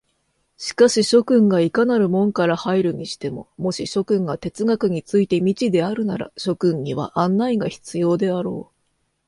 [0.57, 8.75] しかし諸君がいかなる門から入るにしても、もし諸君が哲学について未知であるなら、諸君には案内が必要であろう。